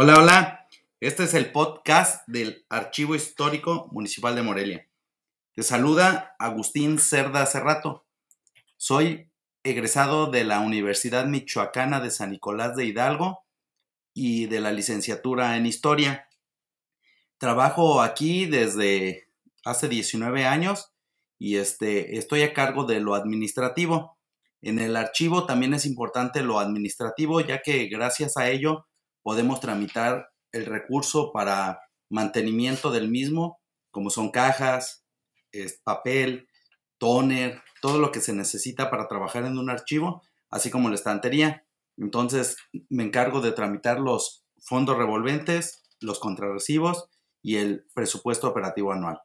Hola, 0.00 0.14
hola. 0.16 0.68
Este 1.00 1.24
es 1.24 1.34
el 1.34 1.50
podcast 1.50 2.22
del 2.28 2.64
Archivo 2.68 3.16
Histórico 3.16 3.88
Municipal 3.90 4.36
de 4.36 4.42
Morelia. 4.42 4.88
Te 5.54 5.64
saluda 5.64 6.36
Agustín 6.38 7.00
Cerda 7.00 7.44
Cerrato. 7.46 8.06
Soy 8.76 9.28
egresado 9.64 10.30
de 10.30 10.44
la 10.44 10.60
Universidad 10.60 11.26
Michoacana 11.26 11.98
de 11.98 12.12
San 12.12 12.30
Nicolás 12.30 12.76
de 12.76 12.84
Hidalgo 12.84 13.40
y 14.14 14.46
de 14.46 14.60
la 14.60 14.70
licenciatura 14.70 15.56
en 15.56 15.66
Historia. 15.66 16.28
Trabajo 17.38 18.00
aquí 18.00 18.46
desde 18.46 19.26
hace 19.64 19.88
19 19.88 20.46
años 20.46 20.92
y 21.40 21.56
este, 21.56 22.18
estoy 22.18 22.42
a 22.42 22.54
cargo 22.54 22.84
de 22.84 23.00
lo 23.00 23.16
administrativo. 23.16 24.16
En 24.62 24.78
el 24.78 24.94
archivo 24.94 25.44
también 25.44 25.74
es 25.74 25.84
importante 25.86 26.44
lo 26.44 26.60
administrativo, 26.60 27.40
ya 27.40 27.62
que 27.62 27.88
gracias 27.88 28.36
a 28.36 28.48
ello 28.48 28.86
podemos 29.22 29.60
tramitar 29.60 30.30
el 30.52 30.66
recurso 30.66 31.32
para 31.32 31.80
mantenimiento 32.10 32.90
del 32.90 33.08
mismo, 33.08 33.60
como 33.90 34.10
son 34.10 34.30
cajas, 34.30 35.04
papel, 35.84 36.48
toner, 36.98 37.62
todo 37.80 37.98
lo 37.98 38.10
que 38.10 38.20
se 38.20 38.32
necesita 38.32 38.90
para 38.90 39.08
trabajar 39.08 39.44
en 39.44 39.58
un 39.58 39.70
archivo, 39.70 40.22
así 40.50 40.70
como 40.70 40.88
la 40.88 40.94
estantería. 40.94 41.64
Entonces 41.96 42.56
me 42.88 43.04
encargo 43.04 43.40
de 43.40 43.52
tramitar 43.52 44.00
los 44.00 44.44
fondos 44.58 44.96
revolventes, 44.96 45.82
los 46.00 46.18
contrarrecibos 46.20 47.08
y 47.42 47.56
el 47.56 47.86
presupuesto 47.94 48.48
operativo 48.48 48.92
anual. 48.92 49.20